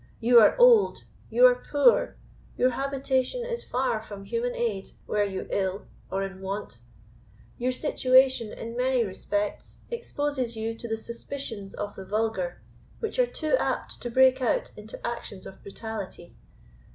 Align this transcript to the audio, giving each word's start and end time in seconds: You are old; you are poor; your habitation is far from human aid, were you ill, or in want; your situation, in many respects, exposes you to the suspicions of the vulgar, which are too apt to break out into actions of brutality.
You 0.19 0.39
are 0.39 0.57
old; 0.57 1.03
you 1.29 1.45
are 1.45 1.63
poor; 1.71 2.17
your 2.57 2.71
habitation 2.71 3.45
is 3.45 3.63
far 3.63 4.01
from 4.01 4.25
human 4.25 4.55
aid, 4.55 4.89
were 5.05 5.23
you 5.23 5.45
ill, 5.51 5.85
or 6.09 6.23
in 6.23 6.41
want; 6.41 6.79
your 7.59 7.71
situation, 7.71 8.51
in 8.51 8.75
many 8.75 9.03
respects, 9.05 9.81
exposes 9.91 10.55
you 10.55 10.73
to 10.73 10.87
the 10.87 10.97
suspicions 10.97 11.75
of 11.75 11.95
the 11.95 12.03
vulgar, 12.05 12.63
which 12.99 13.19
are 13.19 13.27
too 13.27 13.55
apt 13.59 14.01
to 14.01 14.09
break 14.09 14.41
out 14.41 14.71
into 14.75 14.97
actions 15.05 15.45
of 15.45 15.61
brutality. 15.61 16.35